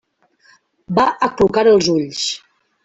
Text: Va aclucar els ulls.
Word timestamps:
Va 1.01 1.05
aclucar 1.29 1.67
els 1.77 1.95
ulls. 1.97 2.29